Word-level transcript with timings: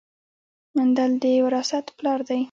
مندل 0.75 1.11
د 1.23 1.25
وراثت 1.45 1.85
پلار 1.97 2.19
دی 2.29 2.39